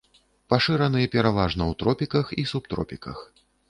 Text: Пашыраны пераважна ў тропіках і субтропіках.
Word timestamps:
Пашыраны 0.53 1.03
пераважна 1.17 1.63
ў 1.71 1.81
тропіках 1.85 2.37
і 2.41 2.51
субтропіках. 2.57 3.27